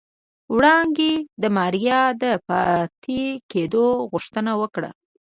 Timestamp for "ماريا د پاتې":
1.55-3.23